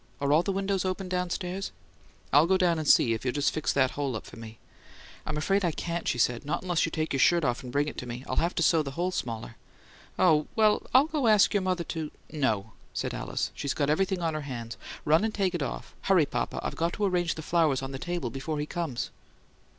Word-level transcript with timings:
"Are 0.19 0.33
all 0.33 0.41
the 0.41 0.51
windows 0.51 0.83
open 0.83 1.07
downstairs?" 1.09 1.71
"I'll 2.33 2.47
go 2.47 2.57
down 2.57 2.79
and 2.79 2.87
see, 2.87 3.13
if 3.13 3.23
you'll 3.23 3.35
just 3.35 3.53
fix 3.53 3.71
that 3.73 3.91
hole 3.91 4.15
up 4.15 4.25
for 4.25 4.35
me." 4.35 4.57
"I'm 5.27 5.37
afraid 5.37 5.63
I 5.63 5.71
can't," 5.71 6.07
she 6.07 6.17
said. 6.17 6.43
"Not 6.43 6.63
unless 6.63 6.87
you 6.87 6.91
take 6.91 7.13
your 7.13 7.19
shirt 7.19 7.45
off 7.45 7.61
and 7.61 7.71
bring 7.71 7.87
it 7.87 7.99
to 7.99 8.07
me. 8.07 8.23
I'll 8.27 8.37
have 8.37 8.55
to 8.55 8.63
sew 8.63 8.81
the 8.81 8.97
hole 8.97 9.11
smaller." 9.11 9.57
"Oh, 10.17 10.47
well, 10.55 10.81
I'll 10.91 11.05
go 11.05 11.27
ask 11.27 11.53
your 11.53 11.61
mother 11.61 11.83
to" 11.83 12.09
"No," 12.31 12.71
said 12.95 13.13
Alice. 13.13 13.51
"She's 13.53 13.75
got 13.75 13.91
everything 13.91 14.23
on 14.23 14.33
her 14.33 14.41
hands. 14.41 14.75
Run 15.05 15.23
and 15.23 15.35
take 15.35 15.53
it 15.53 15.61
off. 15.61 15.93
Hurry, 16.01 16.25
papa; 16.25 16.59
I've 16.63 16.75
got 16.75 16.93
to 16.93 17.05
arrange 17.05 17.35
the 17.35 17.43
flowers 17.43 17.83
on 17.83 17.91
the 17.91 17.99
table 17.99 18.31
before 18.31 18.59
he 18.59 18.65
comes." 18.65 19.11